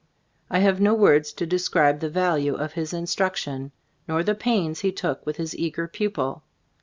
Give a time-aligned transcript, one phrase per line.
[0.49, 3.71] I have no words to describe j the value of his instruction,
[4.07, 6.41] nor the pains he took with his eager pupil.